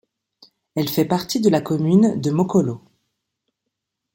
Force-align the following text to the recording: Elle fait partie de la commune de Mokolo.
Elle 0.73 0.89
fait 0.89 1.05
partie 1.05 1.41
de 1.41 1.49
la 1.49 1.61
commune 1.61 2.19
de 2.19 2.31
Mokolo. 2.31 2.81